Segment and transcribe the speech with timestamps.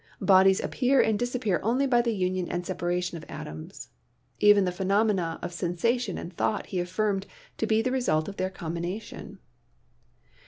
[0.19, 3.89] Bodies appear and disappear only by the union and separation of atoms.
[4.39, 7.27] Even the phenomena of sensation and thought he affirmed
[7.59, 9.37] to be the result of their combination.